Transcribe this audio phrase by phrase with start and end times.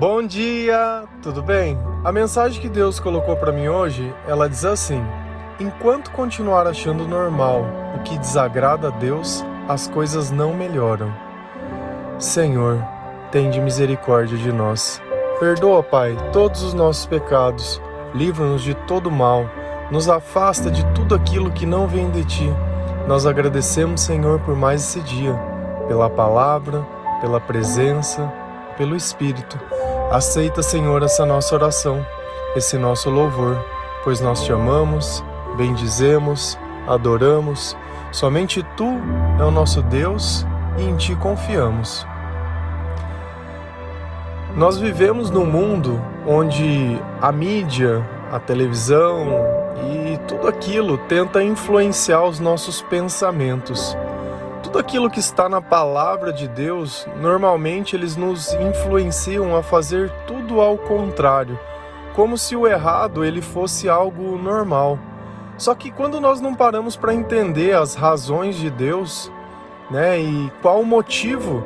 [0.00, 1.78] Bom dia, tudo bem?
[2.02, 5.04] A mensagem que Deus colocou para mim hoje, ela diz assim:
[5.60, 11.12] Enquanto continuar achando normal o que desagrada a Deus, as coisas não melhoram.
[12.18, 12.82] Senhor,
[13.30, 15.02] tende misericórdia de nós.
[15.38, 17.78] Perdoa, Pai, todos os nossos pecados,
[18.14, 19.50] livra-nos de todo mal,
[19.90, 22.50] nos afasta de tudo aquilo que não vem de ti.
[23.06, 25.38] Nós agradecemos, Senhor, por mais esse dia,
[25.88, 26.86] pela palavra,
[27.20, 28.32] pela presença,
[28.78, 29.60] pelo Espírito.
[30.10, 32.04] Aceita, Senhor, essa nossa oração,
[32.56, 33.64] esse nosso louvor,
[34.02, 35.22] pois nós te amamos,
[35.56, 37.76] bendizemos, adoramos.
[38.10, 38.88] Somente tu
[39.38, 40.44] é o nosso Deus
[40.76, 42.04] e em ti confiamos.
[44.56, 49.28] Nós vivemos num mundo onde a mídia, a televisão
[49.76, 53.96] e tudo aquilo tenta influenciar os nossos pensamentos.
[54.62, 60.60] Tudo aquilo que está na palavra de Deus, normalmente eles nos influenciam a fazer tudo
[60.60, 61.58] ao contrário,
[62.14, 64.98] como se o errado ele fosse algo normal.
[65.56, 69.32] Só que quando nós não paramos para entender as razões de Deus,
[69.90, 71.64] né, e qual o motivo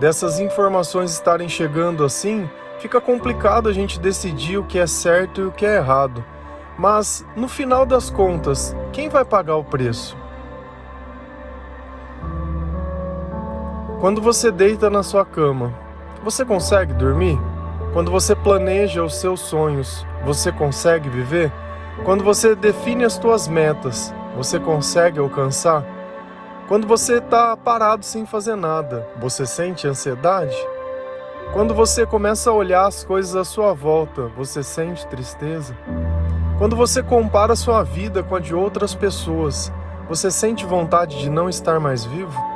[0.00, 2.48] dessas informações estarem chegando assim,
[2.78, 6.24] fica complicado a gente decidir o que é certo e o que é errado.
[6.78, 10.16] Mas no final das contas, quem vai pagar o preço?
[14.00, 15.74] Quando você deita na sua cama,
[16.24, 17.38] você consegue dormir?
[17.92, 21.52] Quando você planeja os seus sonhos, você consegue viver?
[22.02, 25.84] Quando você define as suas metas, você consegue alcançar?
[26.66, 30.56] Quando você está parado sem fazer nada, você sente ansiedade?
[31.52, 35.76] Quando você começa a olhar as coisas à sua volta, você sente tristeza?
[36.56, 39.70] Quando você compara sua vida com a de outras pessoas,
[40.08, 42.49] você sente vontade de não estar mais vivo?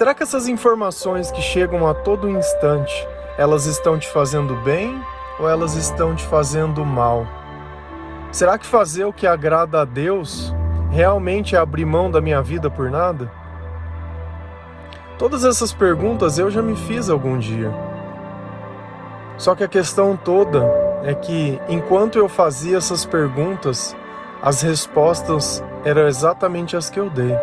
[0.00, 3.06] Será que essas informações que chegam a todo instante,
[3.36, 4.98] elas estão te fazendo bem
[5.38, 7.26] ou elas estão te fazendo mal?
[8.32, 10.54] Será que fazer o que agrada a Deus
[10.90, 13.30] realmente é abrir mão da minha vida por nada?
[15.18, 17.70] Todas essas perguntas eu já me fiz algum dia.
[19.36, 20.64] Só que a questão toda
[21.04, 23.94] é que enquanto eu fazia essas perguntas,
[24.40, 27.36] as respostas eram exatamente as que eu dei.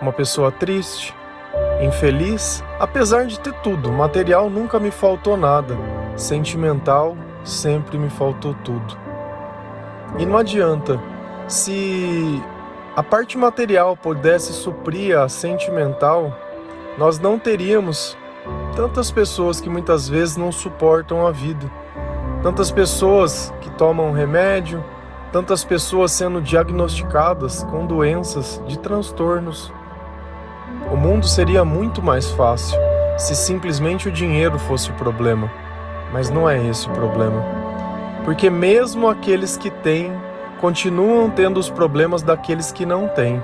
[0.00, 1.14] Uma pessoa triste,
[1.80, 5.76] infeliz, apesar de ter tudo, material nunca me faltou nada,
[6.16, 8.98] sentimental sempre me faltou tudo.
[10.18, 11.00] E não adianta,
[11.46, 12.42] se
[12.96, 16.36] a parte material pudesse suprir a sentimental,
[16.98, 18.16] nós não teríamos
[18.74, 21.70] tantas pessoas que muitas vezes não suportam a vida,
[22.42, 24.82] tantas pessoas que tomam remédio,
[25.32, 29.72] tantas pessoas sendo diagnosticadas com doenças de transtornos.
[30.90, 32.78] O mundo seria muito mais fácil
[33.18, 35.50] se simplesmente o dinheiro fosse o problema,
[36.12, 37.42] mas não é esse o problema.
[38.24, 40.12] Porque mesmo aqueles que têm
[40.60, 43.42] continuam tendo os problemas daqueles que não têm.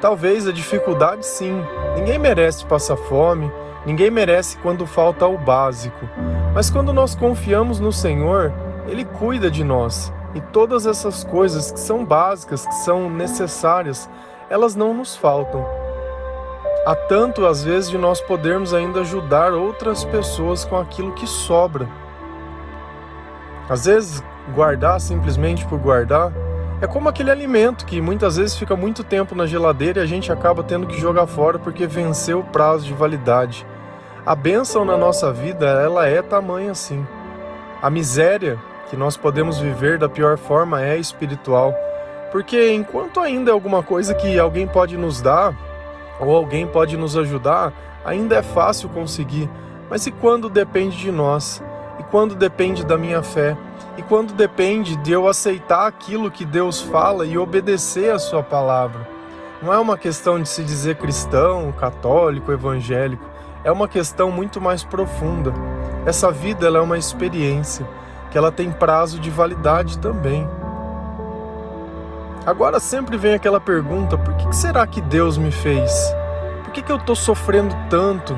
[0.00, 1.62] Talvez a dificuldade sim,
[1.94, 3.50] ninguém merece passar fome,
[3.84, 6.08] ninguém merece quando falta o básico.
[6.54, 8.52] Mas quando nós confiamos no Senhor,
[8.86, 10.12] Ele cuida de nós.
[10.34, 14.08] E todas essas coisas que são básicas, que são necessárias,
[14.48, 15.64] elas não nos faltam.
[16.86, 21.86] Há tanto, às vezes, de nós podermos ainda ajudar outras pessoas com aquilo que sobra.
[23.68, 24.24] Às vezes,
[24.54, 26.32] guardar simplesmente por guardar
[26.80, 30.32] é como aquele alimento que muitas vezes fica muito tempo na geladeira e a gente
[30.32, 33.66] acaba tendo que jogar fora porque venceu o prazo de validade.
[34.24, 37.06] A bênção na nossa vida, ela é tamanha assim.
[37.82, 38.58] A miséria
[38.88, 41.74] que nós podemos viver da pior forma é espiritual.
[42.32, 45.54] Porque enquanto ainda é alguma coisa que alguém pode nos dar,
[46.20, 47.72] ou alguém pode nos ajudar,
[48.04, 49.48] ainda é fácil conseguir.
[49.88, 51.62] Mas e quando depende de nós?
[51.98, 53.56] E quando depende da minha fé?
[53.96, 59.08] E quando depende de eu aceitar aquilo que Deus fala e obedecer a Sua palavra?
[59.62, 63.24] Não é uma questão de se dizer cristão, católico, evangélico.
[63.62, 65.52] É uma questão muito mais profunda.
[66.06, 67.86] Essa vida ela é uma experiência
[68.30, 70.48] que ela tem prazo de validade também.
[72.50, 76.12] Agora sempre vem aquela pergunta: por que será que Deus me fez?
[76.64, 78.36] Por que, que eu estou sofrendo tanto?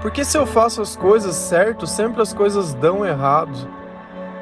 [0.00, 3.68] Porque se eu faço as coisas certo, sempre as coisas dão errado.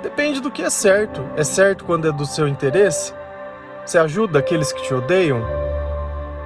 [0.03, 1.25] Depende do que é certo.
[1.35, 3.15] É certo quando é do seu interesse?
[3.87, 5.41] Você ajuda aqueles que te odeiam?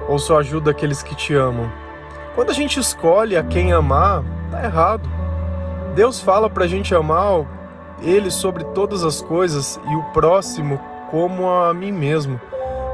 [0.07, 1.69] Ou só ajuda aqueles que te amam?
[2.35, 5.09] Quando a gente escolhe a quem amar, tá errado.
[5.93, 7.45] Deus fala pra gente amar
[8.01, 10.79] Ele sobre todas as coisas e o próximo
[11.09, 12.39] como a mim mesmo.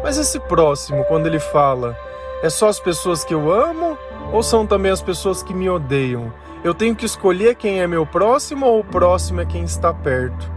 [0.08, 1.94] Mas esse próximo, quando ele fala,
[2.42, 3.98] é só as pessoas que eu amo
[4.32, 6.32] ou são também as pessoas que me odeiam?
[6.64, 10.50] Eu tenho que escolher quem é meu próximo ou o próximo é quem está perto.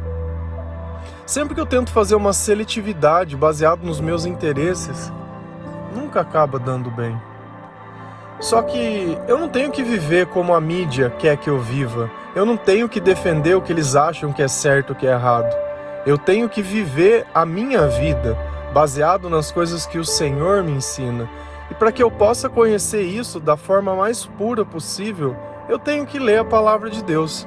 [1.27, 5.13] Sempre que eu tento fazer uma seletividade baseado nos meus interesses,
[5.97, 7.21] nunca acaba dando bem.
[8.39, 12.09] Só que eu não tenho que viver como a mídia quer que eu viva.
[12.37, 15.11] Eu não tenho que defender o que eles acham que é certo, o que é
[15.11, 15.53] errado.
[16.07, 18.39] Eu tenho que viver a minha vida
[18.73, 21.29] baseado nas coisas que o Senhor me ensina.
[21.71, 25.37] E para que eu possa conhecer isso da forma mais pura possível,
[25.69, 27.47] eu tenho que ler a palavra de Deus.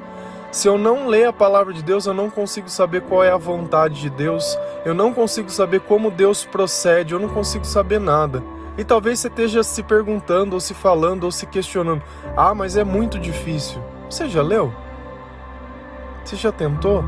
[0.50, 3.36] Se eu não ler a palavra de Deus, eu não consigo saber qual é a
[3.36, 8.42] vontade de Deus, eu não consigo saber como Deus procede, eu não consigo saber nada.
[8.78, 12.02] E talvez você esteja se perguntando, ou se falando, ou se questionando:
[12.36, 13.82] ah, mas é muito difícil.
[14.08, 14.72] Você já leu?
[16.24, 17.04] Você já tentou?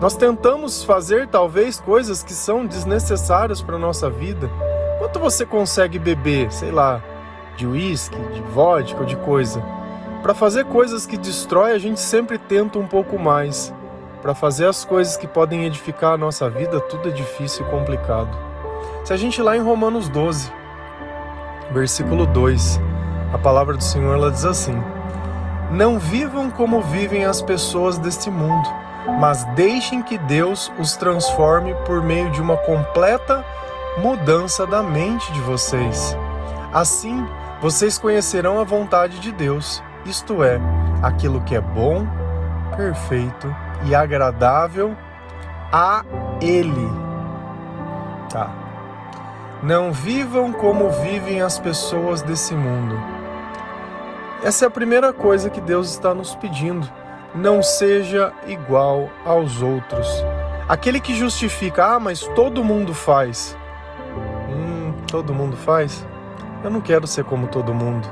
[0.00, 4.50] Nós tentamos fazer talvez coisas que são desnecessárias para nossa vida.
[4.98, 7.00] Quanto você consegue beber, sei lá,
[7.56, 9.62] de uísque, de vodka ou de coisa?
[10.22, 13.72] Para fazer coisas que destrói, a gente sempre tenta um pouco mais.
[14.20, 18.36] Para fazer as coisas que podem edificar a nossa vida, tudo é difícil e complicado.
[19.04, 20.50] Se a gente lá em Romanos 12,
[21.70, 22.80] versículo 2,
[23.32, 24.74] a palavra do Senhor ela diz assim:
[25.70, 28.66] Não vivam como vivem as pessoas deste mundo,
[29.06, 33.44] mas deixem que Deus os transforme por meio de uma completa
[33.98, 36.16] mudança da mente de vocês.
[36.72, 37.26] Assim,
[37.60, 40.60] vocês conhecerão a vontade de Deus, isto é,
[41.02, 42.06] aquilo que é bom,
[42.76, 43.54] perfeito
[43.84, 44.96] e agradável
[45.72, 46.04] a
[46.40, 46.88] Ele.
[48.28, 48.50] Tá.
[49.62, 52.98] Não vivam como vivem as pessoas desse mundo.
[54.42, 56.86] Essa é a primeira coisa que Deus está nos pedindo.
[57.34, 60.06] Não seja igual aos outros.
[60.68, 63.56] Aquele que justifica, ah, mas todo mundo faz.
[64.48, 66.06] Hum, todo mundo faz?
[66.62, 68.08] Eu não quero ser como todo mundo.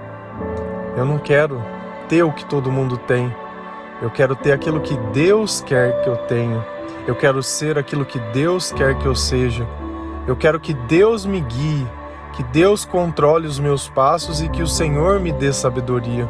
[0.97, 1.63] Eu não quero
[2.09, 3.35] ter o que todo mundo tem.
[4.03, 6.63] Eu quero ter aquilo que Deus quer que eu tenha.
[7.07, 9.67] Eu quero ser aquilo que Deus quer que eu seja.
[10.27, 11.87] Eu quero que Deus me guie,
[12.33, 16.29] que Deus controle os meus passos e que o Senhor me dê sabedoria.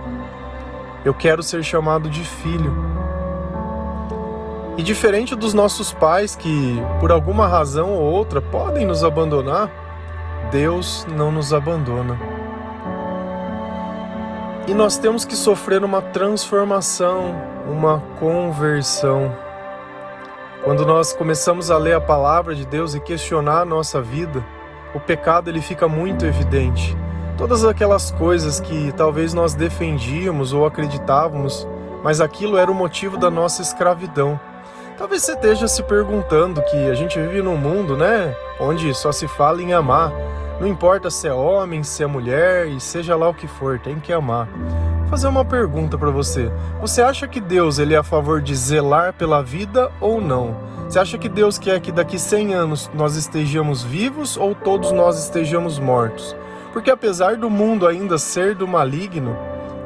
[1.04, 2.72] Eu quero ser chamado de filho.
[4.76, 9.68] E diferente dos nossos pais que, por alguma razão ou outra, podem nos abandonar,
[10.50, 12.18] Deus não nos abandona.
[14.68, 17.34] E nós temos que sofrer uma transformação,
[17.68, 19.36] uma conversão.
[20.62, 24.42] Quando nós começamos a ler a palavra de Deus e questionar a nossa vida,
[24.94, 26.96] o pecado ele fica muito evidente.
[27.42, 31.66] Todas aquelas coisas que talvez nós defendíamos ou acreditávamos,
[32.00, 34.38] mas aquilo era o motivo da nossa escravidão.
[34.96, 39.26] Talvez você esteja se perguntando que a gente vive num mundo, né, onde só se
[39.26, 40.12] fala em amar.
[40.60, 43.98] Não importa se é homem, se é mulher e seja lá o que for, tem
[43.98, 44.48] que amar
[45.10, 46.50] fazer uma pergunta para você.
[46.80, 50.56] Você acha que Deus ele é a favor de zelar pela vida ou não?
[50.88, 55.22] Você acha que Deus quer que daqui 100 anos nós estejamos vivos ou todos nós
[55.22, 56.34] estejamos mortos?
[56.72, 59.36] Porque apesar do mundo ainda ser do maligno,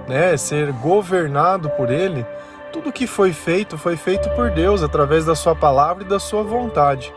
[0.09, 2.25] né, ser governado por ele,
[2.73, 6.43] tudo que foi feito foi feito por Deus através da sua palavra e da sua
[6.43, 7.13] vontade.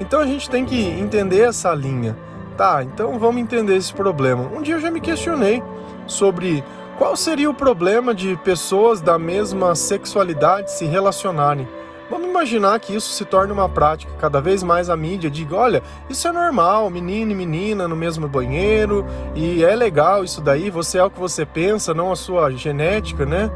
[0.00, 2.16] Então a gente tem que entender essa linha.
[2.56, 4.44] Tá, então vamos entender esse problema.
[4.44, 5.62] Um dia eu já me questionei
[6.06, 6.62] sobre
[6.96, 11.68] qual seria o problema de pessoas da mesma sexualidade se relacionarem?
[12.10, 14.12] Vamos imaginar que isso se torne uma prática.
[14.18, 18.28] Cada vez mais a mídia diga: olha, isso é normal, menino e menina no mesmo
[18.28, 22.50] banheiro, e é legal isso daí, você é o que você pensa, não a sua
[22.50, 23.50] genética, né?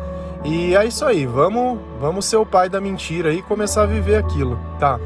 [0.45, 4.17] E é isso aí, vamos, vamos ser o pai da mentira e começar a viver
[4.17, 4.99] aquilo, tá?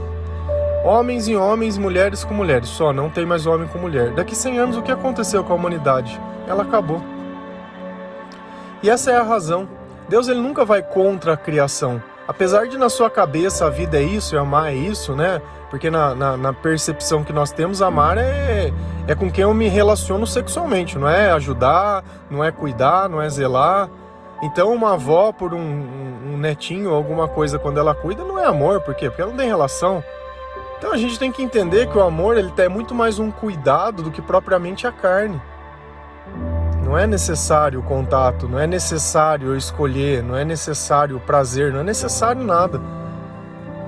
[0.85, 4.13] Homens e homens, mulheres com mulheres, só não tem mais homem com mulher.
[4.13, 6.21] Daqui 100 anos, o que aconteceu com a humanidade?
[6.47, 7.01] Ela acabou.
[8.83, 9.69] E essa é a razão.
[10.09, 12.03] Deus ele nunca vai contra a criação.
[12.27, 15.43] Apesar de na sua cabeça a vida é isso e amar é isso, né?
[15.71, 18.73] Porque na, na, na, percepção que nós temos, amar é,
[19.09, 23.29] é com quem eu me relaciono sexualmente, não é ajudar, não é cuidar, não é
[23.29, 23.89] zelar.
[24.43, 28.45] Então, uma avó por um, um, um netinho, alguma coisa, quando ela cuida, não é
[28.45, 29.09] amor, por quê?
[29.09, 30.05] Porque ela não tem relação.
[30.83, 34.03] Então a gente tem que entender que o amor ele é muito mais um cuidado
[34.03, 35.41] do que propriamente a carne.
[36.93, 41.73] Não é necessário o contato, não é necessário eu escolher, não é necessário o prazer,
[41.73, 42.79] não é necessário nada.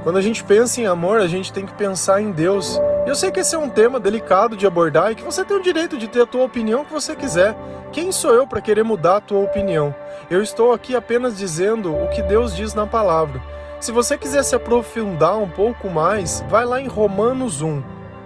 [0.02, 2.80] Quando a gente pensa em amor, a gente tem que pensar em Deus.
[3.06, 5.62] Eu sei que esse é um tema delicado de abordar e que você tem o
[5.62, 7.54] direito de ter a tua opinião que você quiser.
[7.92, 9.94] Quem sou eu para querer mudar a tua opinião?
[10.30, 13.38] Eu estou aqui apenas dizendo o que Deus diz na palavra.
[13.80, 17.82] Se você quiser se aprofundar um pouco mais, vai lá em Romanos 1.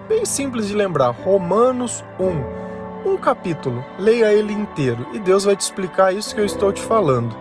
[0.08, 2.57] Bem simples de lembrar, Romanos 1
[3.04, 6.82] um capítulo, leia ele inteiro e Deus vai te explicar isso que eu estou te
[6.82, 7.36] falando.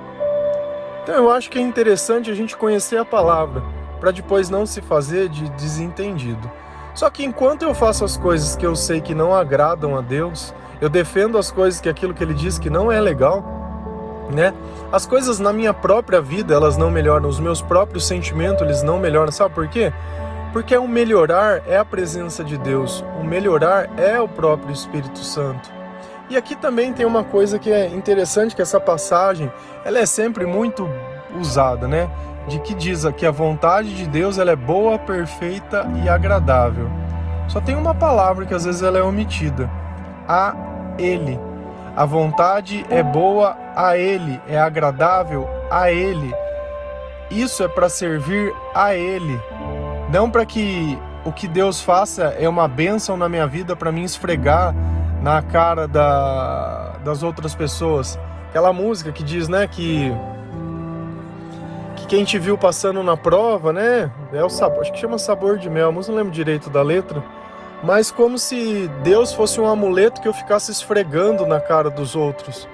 [1.03, 3.63] Então eu acho que é interessante a gente conhecer a palavra
[3.99, 6.51] para depois não se fazer de desentendido.
[6.93, 10.53] Só que enquanto eu faço as coisas que eu sei que não agradam a Deus,
[10.81, 13.43] eu defendo as coisas que aquilo que ele diz que não é legal,
[14.33, 14.53] né?
[14.91, 18.99] As coisas na minha própria vida, elas não melhoram, os meus próprios sentimentos, eles não
[18.99, 19.31] melhoram.
[19.31, 19.93] Sabe por quê?
[20.57, 25.71] Porque o melhorar é a presença de Deus, o melhorar é o próprio Espírito Santo.
[26.31, 29.51] E aqui também tem uma coisa que é interessante, que essa passagem,
[29.85, 30.89] ela é sempre muito
[31.39, 32.09] usada, né?
[32.47, 36.89] De que diz que a vontade de Deus ela é boa, perfeita e agradável.
[37.47, 39.69] Só tem uma palavra que às vezes ela é omitida.
[40.27, 40.55] A
[40.97, 41.39] Ele.
[41.95, 46.33] A vontade é boa a Ele, é agradável a Ele.
[47.29, 49.39] Isso é para servir a Ele.
[50.09, 54.03] Não para que o que Deus faça é uma bênção na minha vida para me
[54.03, 54.73] esfregar
[55.21, 58.17] na cara da, das outras pessoas.
[58.49, 60.11] Aquela música que diz, né, que
[61.97, 65.57] que quem te viu passando na prova, né, é o sabor, acho que chama sabor
[65.57, 67.23] de mel, mas não lembro direito da letra.
[67.83, 72.67] Mas como se Deus fosse um amuleto que eu ficasse esfregando na cara dos outros.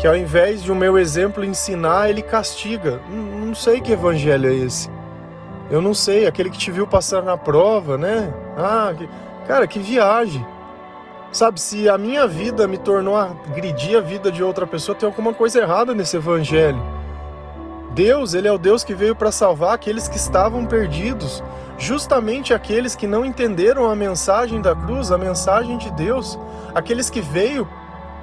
[0.00, 3.00] Que ao invés de o meu exemplo ensinar, ele castiga.
[3.08, 4.88] Não sei que evangelho é esse.
[5.70, 8.32] Eu não sei, aquele que te viu passar na prova, né?
[8.56, 9.08] Ah, que...
[9.46, 10.44] cara, que viagem.
[11.30, 15.34] Sabe, se a minha vida me tornou agredir a vida de outra pessoa, tem alguma
[15.34, 16.80] coisa errada nesse evangelho.
[17.90, 21.42] Deus, ele é o Deus que veio para salvar aqueles que estavam perdidos,
[21.76, 26.38] justamente aqueles que não entenderam a mensagem da cruz, a mensagem de Deus,
[26.74, 27.68] aqueles que veio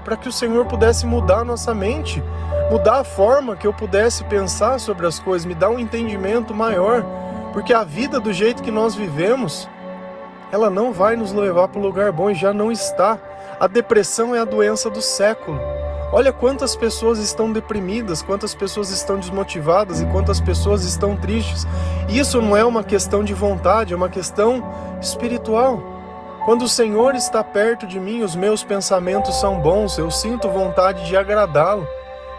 [0.04, 2.24] para que o Senhor pudesse mudar a nossa mente,
[2.72, 7.04] mudar a forma que eu pudesse pensar sobre as coisas, me dar um entendimento maior
[7.56, 9.70] porque a vida do jeito que nós vivemos,
[10.52, 13.18] ela não vai nos levar para o lugar bom e já não está.
[13.58, 15.58] A depressão é a doença do século.
[16.12, 21.66] Olha quantas pessoas estão deprimidas, quantas pessoas estão desmotivadas e quantas pessoas estão tristes.
[22.10, 24.62] Isso não é uma questão de vontade, é uma questão
[25.02, 25.82] espiritual.
[26.44, 31.06] Quando o Senhor está perto de mim, os meus pensamentos são bons, eu sinto vontade
[31.06, 31.88] de agradá-lo.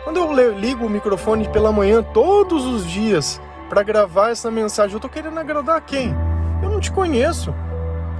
[0.04, 4.94] Quando eu ligo o microfone pela manhã todos os dias, para gravar essa mensagem.
[4.94, 6.14] Eu tô querendo agradar quem?
[6.62, 7.54] Eu não te conheço.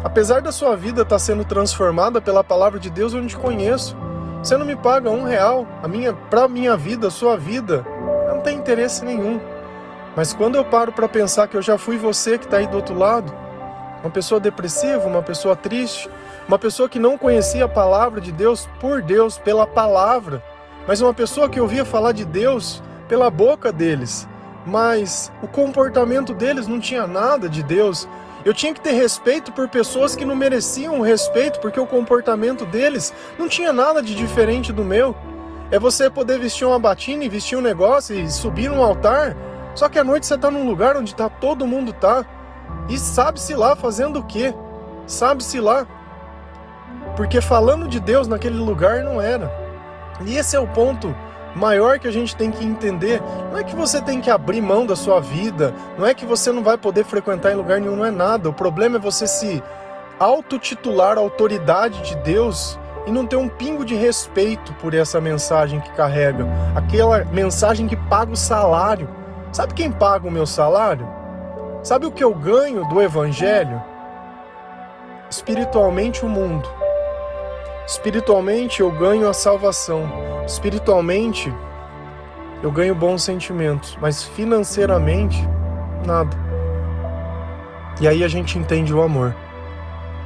[0.05, 3.37] Apesar da sua vida estar tá sendo transformada pela palavra de Deus, eu não te
[3.37, 3.97] conheço.
[4.43, 5.67] Você não me paga um real.
[5.83, 7.85] A minha, pra minha vida, a sua vida,
[8.29, 9.41] não tem interesse nenhum.
[10.15, 12.77] Mas quando eu paro para pensar que eu já fui você que está aí do
[12.77, 13.33] outro lado,
[14.03, 16.09] uma pessoa depressiva, uma pessoa triste,
[16.49, 20.43] uma pessoa que não conhecia a palavra de Deus por Deus, pela palavra,
[20.87, 24.29] mas uma pessoa que ouvia falar de Deus pela boca deles,
[24.67, 28.09] mas o comportamento deles não tinha nada de Deus.
[28.45, 33.15] Eu tinha que ter respeito por pessoas que não mereciam respeito, porque o comportamento deles
[33.39, 35.17] não tinha nada de diferente do meu.
[35.71, 39.37] É você poder vestir uma batina e vestir um negócio e subir num altar,
[39.75, 42.25] só que à noite você está num lugar onde tá, todo mundo tá.
[42.89, 44.55] E sabe-se lá fazendo o quê?
[45.07, 45.87] Sabe-se lá.
[47.17, 49.53] Porque falando de Deus naquele lugar não era.
[50.25, 51.15] E esse é o ponto
[51.57, 54.85] maior que a gente tem que entender não é que você tem que abrir mão
[54.85, 58.05] da sua vida, não é que você não vai poder frequentar em lugar nenhum, não
[58.05, 58.49] é nada.
[58.49, 59.63] O problema é você se
[60.21, 65.91] autotitular autoridade de Deus e não ter um pingo de respeito por essa mensagem que
[65.93, 69.09] carrega, aquela mensagem que paga o salário.
[69.53, 71.09] Sabe quem paga o meu salário?
[71.83, 73.83] Sabe o que eu ganho do evangelho?
[75.31, 76.69] Espiritualmente o mundo.
[77.87, 80.11] Espiritualmente eu ganho a salvação.
[80.45, 81.55] Espiritualmente,
[82.61, 85.49] eu ganho bons sentimentos, mas financeiramente,
[86.05, 86.37] nada.
[88.01, 89.35] E aí a gente entende o amor.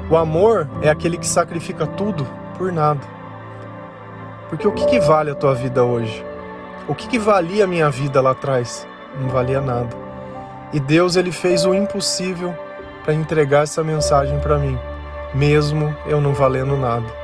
[0.08, 2.26] O amor é aquele que sacrifica tudo
[2.56, 3.00] por nada.
[4.48, 6.24] Porque o que, que vale a tua vida hoje?
[6.88, 8.88] O que, que valia a minha vida lá atrás?
[9.20, 9.94] Não valia nada.
[10.72, 12.54] E Deus ele fez o impossível
[13.04, 14.78] para entregar essa mensagem para mim,
[15.34, 17.19] mesmo eu não valendo nada.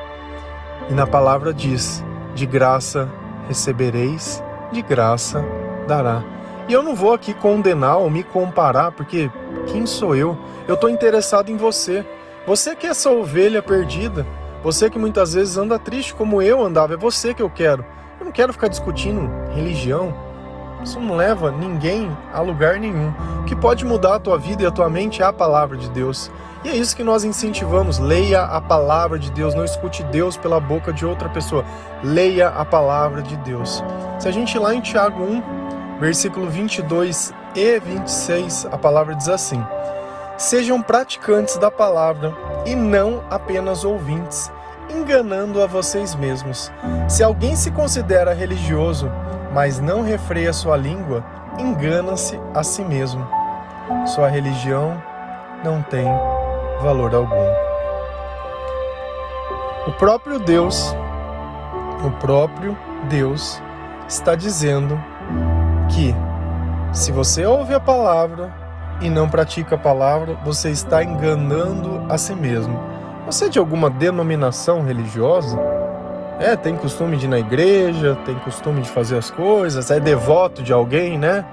[0.89, 2.05] E na palavra diz
[2.35, 3.09] de graça
[3.49, 4.43] recebereis,
[4.73, 5.45] de graça
[5.87, 6.23] dará.
[6.69, 9.31] E eu não vou aqui condenar ou me comparar, porque
[9.67, 10.37] quem sou eu?
[10.67, 12.05] Eu estou interessado em você.
[12.47, 14.27] Você que é essa ovelha perdida,
[14.63, 17.85] você que muitas vezes anda triste como eu andava, é você que eu quero.
[18.19, 20.26] Eu não quero ficar discutindo religião.
[20.83, 23.13] Isso não leva ninguém a lugar nenhum.
[23.41, 25.89] O que pode mudar a tua vida e a tua mente é a palavra de
[25.91, 26.31] Deus.
[26.65, 27.99] E é isso que nós incentivamos.
[27.99, 31.65] Leia a palavra de Deus, não escute Deus pela boca de outra pessoa.
[32.03, 33.83] Leia a palavra de Deus.
[34.19, 39.29] Se a gente ir lá em Tiago 1, versículo 22 e 26, a palavra diz
[39.29, 39.65] assim:
[40.37, 42.35] Sejam praticantes da palavra
[42.67, 44.53] e não apenas ouvintes,
[44.91, 46.71] enganando a vocês mesmos.
[47.09, 49.11] Se alguém se considera religioso,
[49.53, 51.25] mas não refreia sua língua,
[51.59, 53.27] engana-se a si mesmo.
[54.07, 55.01] Sua religião
[55.65, 56.07] não tem
[56.81, 57.47] valor algum.
[59.87, 60.95] O próprio Deus,
[62.05, 62.77] o próprio
[63.09, 63.63] Deus
[64.09, 65.01] está dizendo
[65.89, 66.15] que
[66.93, 68.53] se você ouve a palavra
[69.01, 72.79] e não pratica a palavra, você está enganando a si mesmo.
[73.27, 75.59] Você é de alguma denominação religiosa?
[76.39, 80.63] É, tem costume de ir na igreja, tem costume de fazer as coisas, é devoto
[80.63, 81.45] de alguém, né?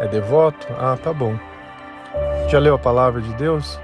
[0.00, 0.66] É devoto?
[0.78, 1.34] Ah, tá bom.
[2.48, 3.78] Já leu a palavra de Deus?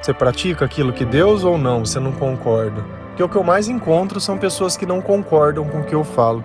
[0.00, 1.84] Você pratica aquilo que Deus ou não?
[1.84, 2.82] Você não concorda?
[3.08, 6.02] Porque o que eu mais encontro são pessoas que não concordam com o que eu
[6.02, 6.42] falo.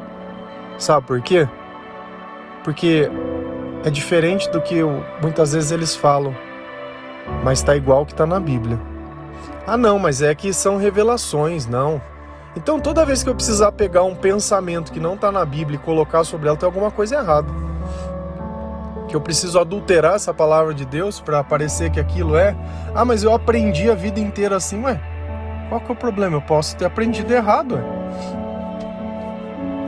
[0.77, 1.47] Sabe por quê?
[2.63, 3.09] Porque
[3.83, 6.35] é diferente do que eu, muitas vezes eles falam,
[7.43, 8.77] mas está igual que está na Bíblia.
[9.67, 12.01] Ah, não, mas é que são revelações, não.
[12.55, 15.85] Então toda vez que eu precisar pegar um pensamento que não está na Bíblia e
[15.85, 17.49] colocar sobre ela, tem alguma coisa errada.
[19.09, 22.55] Que eu preciso adulterar essa palavra de Deus para parecer que aquilo é.
[22.95, 25.01] Ah, mas eu aprendi a vida inteira assim, ué.
[25.67, 26.37] Qual que é o problema?
[26.37, 27.83] Eu posso ter aprendido errado, ué.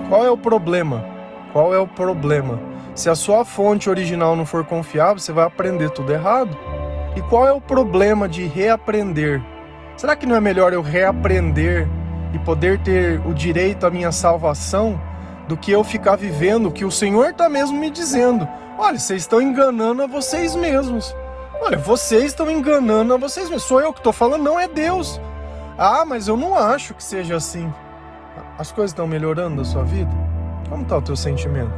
[0.10, 1.06] Qual é o problema?
[1.54, 2.60] Qual é o problema?
[2.94, 6.58] Se a sua fonte original não for confiável, você vai aprender tudo errado.
[7.16, 9.42] E qual é o problema de reaprender?
[10.00, 11.86] Será que não é melhor eu reaprender
[12.34, 14.98] e poder ter o direito à minha salvação
[15.46, 18.48] do que eu ficar vivendo o que o Senhor está mesmo me dizendo?
[18.78, 21.14] Olha, vocês estão enganando a vocês mesmos.
[21.62, 23.64] Olha, vocês estão enganando a vocês mesmos.
[23.64, 25.20] Sou eu que estou falando, não é Deus.
[25.78, 27.70] Ah, mas eu não acho que seja assim.
[28.58, 30.12] As coisas estão melhorando na sua vida?
[30.70, 31.76] Como está o teu sentimento?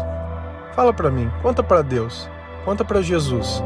[0.76, 2.30] Fala para mim, conta para Deus,
[2.66, 3.64] conta para Jesus.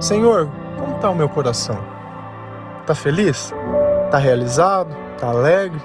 [0.00, 1.78] Senhor, como está o meu coração?
[2.86, 3.52] Tá feliz?
[4.12, 4.94] Tá realizado?
[5.18, 5.80] Tá alegre?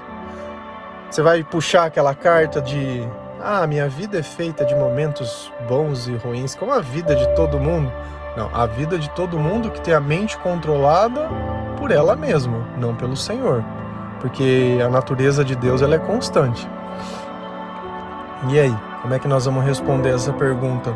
[1.08, 3.08] Você vai puxar aquela carta de
[3.42, 7.58] ah, minha vida é feita de momentos bons e ruins, como a vida de todo
[7.58, 7.90] mundo.
[8.36, 11.26] Não, a vida de todo mundo que tem a mente controlada
[11.78, 13.64] por ela mesma, não pelo Senhor.
[14.20, 16.68] Porque a natureza de Deus ela é constante.
[18.50, 20.94] E aí, como é que nós vamos responder essa pergunta?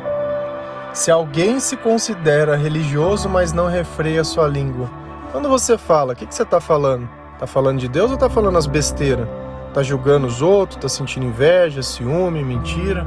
[0.92, 4.90] Se alguém se considera religioso, mas não refreia sua língua,
[5.30, 7.21] quando você fala, o que, que você está falando?
[7.42, 9.26] Está falando de Deus ou está falando as besteiras?
[9.66, 10.76] Está julgando os outros?
[10.76, 13.04] Está sentindo inveja, ciúme, mentira?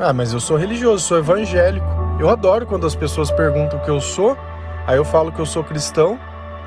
[0.00, 1.86] Ah, mas eu sou religioso, sou evangélico.
[2.18, 4.38] Eu adoro quando as pessoas perguntam o que eu sou,
[4.86, 6.18] aí eu falo que eu sou cristão,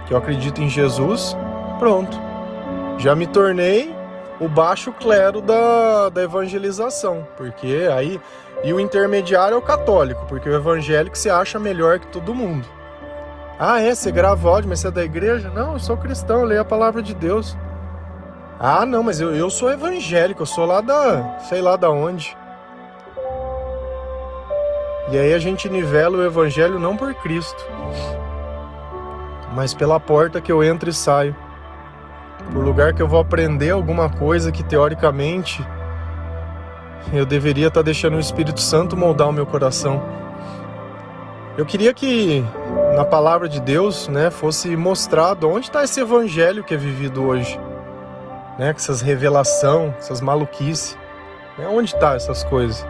[0.06, 1.36] que eu acredito em Jesus,
[1.80, 2.16] pronto.
[3.00, 3.96] Já me tornei
[4.40, 8.22] o baixo clero da, da evangelização, porque aí
[8.64, 12.76] e o intermediário é o católico, porque o evangélico se acha melhor que todo mundo.
[13.60, 13.96] Ah, é?
[13.96, 15.50] Você grava áudio, mas você é da igreja?
[15.50, 17.58] Não, eu sou cristão, eu leio a palavra de Deus.
[18.60, 21.40] Ah, não, mas eu, eu sou evangélico, eu sou lá da.
[21.40, 22.36] sei lá da onde.
[25.12, 27.64] E aí a gente nivela o evangelho não por Cristo,
[29.54, 31.36] mas pela porta que eu entro e saio
[32.52, 35.66] por lugar que eu vou aprender alguma coisa que teoricamente
[37.14, 40.02] eu deveria estar tá deixando o Espírito Santo moldar o meu coração.
[41.58, 42.44] Eu queria que
[42.96, 47.60] na palavra de Deus, né, fosse mostrado onde está esse evangelho que é vivido hoje,
[48.58, 50.98] né, com essas revelação, essas maluquices,
[51.58, 52.88] né, onde está essas coisas?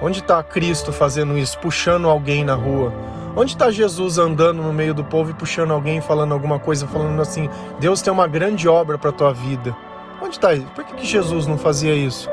[0.00, 2.92] Onde está Cristo fazendo isso, puxando alguém na rua?
[3.34, 7.20] Onde está Jesus andando no meio do povo e puxando alguém, falando alguma coisa, falando
[7.20, 7.48] assim:
[7.80, 9.74] Deus tem uma grande obra para tua vida?
[10.22, 10.66] Onde está isso?
[10.74, 12.28] Por que, que Jesus não fazia isso?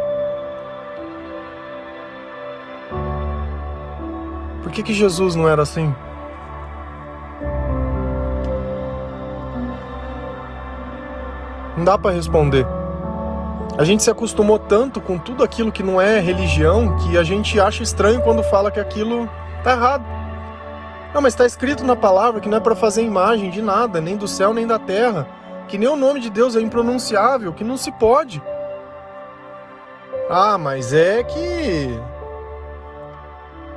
[4.61, 5.93] Por que, que Jesus não era assim?
[11.81, 12.63] Não dá para responder.
[13.75, 17.59] A gente se acostumou tanto com tudo aquilo que não é religião que a gente
[17.59, 19.27] acha estranho quando fala que aquilo
[19.63, 20.05] tá errado.
[21.11, 24.15] Não, mas está escrito na palavra que não é para fazer imagem de nada, nem
[24.15, 25.27] do céu nem da terra,
[25.67, 28.39] que nem o nome de Deus é impronunciável, que não se pode.
[30.29, 31.99] Ah, mas é que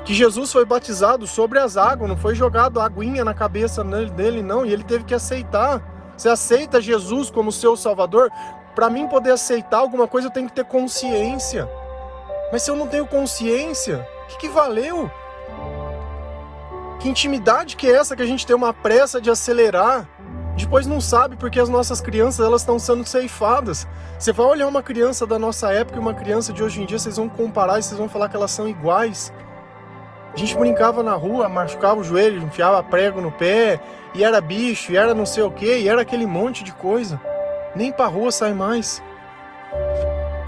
[0.04, 4.66] que Jesus foi batizado sobre as águas, não foi jogado aguinha na cabeça dele não,
[4.66, 5.93] e ele teve que aceitar.
[6.16, 8.30] Você aceita Jesus como seu salvador?
[8.74, 11.68] Para mim poder aceitar alguma coisa eu tenho que ter consciência.
[12.52, 15.10] Mas se eu não tenho consciência, o que, que valeu?
[17.00, 20.08] Que intimidade que é essa que a gente tem uma pressa de acelerar?
[20.56, 23.86] Depois não sabe porque as nossas crianças elas estão sendo ceifadas.
[24.18, 26.98] Você vai olhar uma criança da nossa época e uma criança de hoje em dia,
[26.98, 29.32] vocês vão comparar e vocês vão falar que elas são iguais.
[30.34, 33.80] A gente brincava na rua, machucava o joelho, enfiava prego no pé,
[34.12, 37.20] e era bicho, e era não sei o que, e era aquele monte de coisa.
[37.74, 39.00] Nem pra rua sai mais.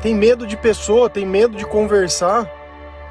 [0.02, 2.50] Tem medo de pessoa, tem medo de conversar.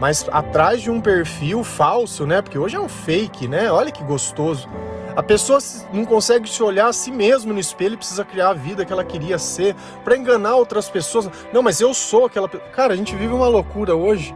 [0.02, 2.42] Mas atrás de um perfil falso, né?
[2.42, 3.72] Porque hoje é um fake, né?
[3.72, 4.68] Olha que gostoso.
[5.16, 5.60] A pessoa
[5.94, 8.92] não consegue se olhar a si mesmo no espelho e precisa criar a vida que
[8.92, 11.30] ela queria ser para enganar outras pessoas.
[11.54, 12.50] Não, mas eu sou aquela.
[12.50, 14.36] Cara, a gente vive uma loucura hoje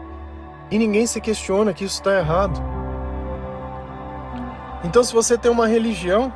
[0.71, 2.61] e ninguém se questiona que isso está errado.
[4.83, 6.31] Então, se você tem uma religião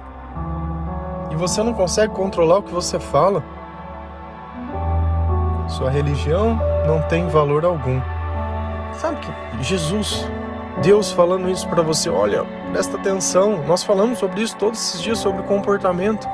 [1.32, 3.43] e você não consegue controlar o que você fala,
[5.69, 8.02] sua religião não tem valor algum.
[8.93, 10.28] Sabe que Jesus,
[10.82, 13.63] Deus falando isso para você, olha, presta atenção.
[13.65, 16.28] Nós falamos sobre isso todos esses dias sobre comportamento.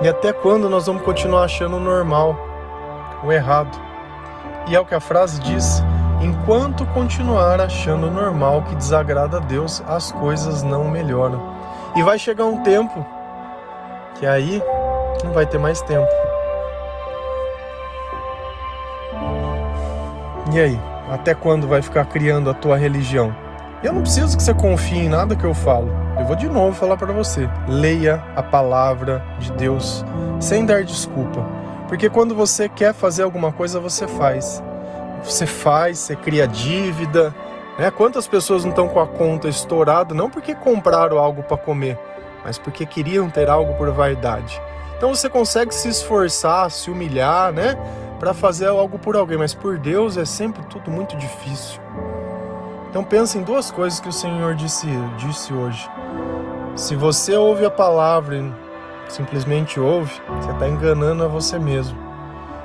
[0.00, 2.36] E até quando nós vamos continuar achando normal
[3.24, 3.87] o errado?
[4.68, 5.82] E é o que a frase diz:
[6.20, 11.40] enquanto continuar achando normal que desagrada a Deus, as coisas não melhoram.
[11.96, 13.04] E vai chegar um tempo
[14.18, 14.62] que aí
[15.24, 16.06] não vai ter mais tempo.
[20.52, 20.80] E aí?
[21.10, 23.34] Até quando vai ficar criando a tua religião?
[23.82, 25.88] Eu não preciso que você confie em nada que eu falo.
[26.18, 27.48] Eu vou de novo falar para você.
[27.66, 30.04] Leia a palavra de Deus
[30.40, 31.57] sem dar desculpa.
[31.88, 34.62] Porque quando você quer fazer alguma coisa, você faz.
[35.24, 37.34] Você faz, você cria dívida.
[37.78, 37.90] Né?
[37.90, 41.98] Quantas pessoas não estão com a conta estourada não porque compraram algo para comer,
[42.44, 44.60] mas porque queriam ter algo por vaidade.
[44.96, 47.76] Então você consegue se esforçar, se humilhar, né?
[48.18, 51.80] para fazer algo por alguém, mas por Deus é sempre tudo muito difícil.
[52.90, 55.88] Então pense em duas coisas que o Senhor disse, disse hoje.
[56.74, 58.36] Se você ouve a palavra
[59.08, 61.98] simplesmente ouve, você está enganando a você mesmo.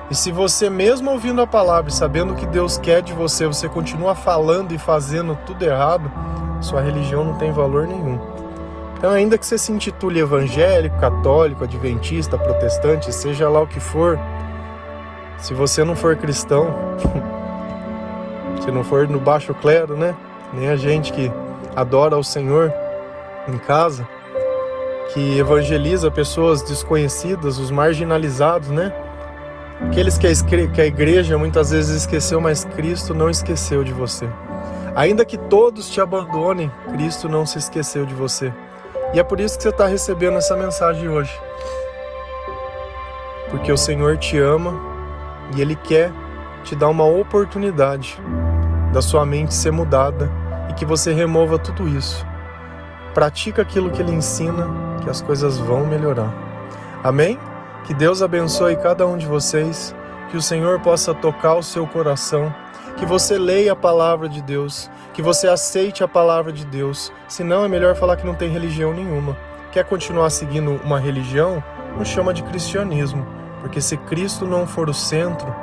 [0.10, 3.47] E se você mesmo ouvindo a palavra e sabendo o que Deus quer de você,
[3.47, 6.12] você continua falando e fazendo tudo errado,
[6.62, 8.19] sua religião não tem valor nenhum.
[8.97, 14.19] Então, ainda que você se intitule evangélico, católico, adventista, protestante, seja lá o que for,
[15.38, 16.67] se você não for cristão,
[18.63, 20.15] se não for no baixo clero, né?
[20.53, 21.32] Nem a gente que
[21.75, 22.71] adora o Senhor
[23.47, 24.08] em casa,
[25.11, 28.93] que evangeliza pessoas desconhecidas, os marginalizados, né?
[29.81, 34.29] Aqueles que a, igreja muitas vezes esqueceu, mas Cristo não esqueceu de você.
[34.95, 38.53] Ainda que todos te abandonem, Cristo não se esqueceu de você.
[39.13, 41.33] E é por isso que você está recebendo essa mensagem hoje.
[43.49, 44.79] Porque o Senhor te ama
[45.55, 46.11] e Ele quer
[46.63, 48.19] te dar uma oportunidade
[48.91, 50.31] da sua mente ser mudada
[50.69, 52.25] e que você remova tudo isso.
[53.13, 54.67] Pratica aquilo que Ele ensina,
[55.03, 56.33] que as coisas vão melhorar.
[57.03, 57.37] Amém?
[57.85, 59.93] Que Deus abençoe cada um de vocês,
[60.31, 62.53] que o Senhor possa tocar o seu coração,
[62.97, 67.11] que você leia a palavra de Deus, que você aceite a palavra de Deus.
[67.27, 69.35] Senão é melhor falar que não tem religião nenhuma.
[69.71, 71.63] Quer continuar seguindo uma religião?
[71.97, 73.25] Não chama de cristianismo
[73.63, 75.55] porque se Cristo não for o centro,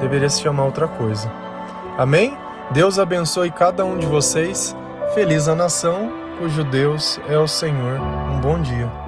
[0.00, 1.30] deveria se chamar outra coisa.
[1.96, 2.36] Amém?
[2.72, 4.76] Deus abençoe cada um de vocês.
[5.14, 8.00] Feliz a nação cujo Deus é o Senhor.
[8.00, 9.07] Um bom dia.